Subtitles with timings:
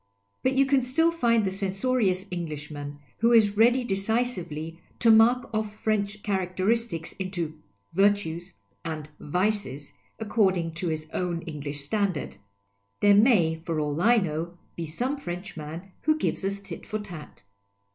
[0.41, 5.47] But you can still find the censorious Englishman who is ready deci sively to mark
[5.53, 7.59] off French characteristics into"
[7.93, 8.53] virtues"
[8.91, 12.37] and" vices," according to his own English standard.
[13.01, 17.43] There may, for all I know, be some Frenchman who gives us tit for tat.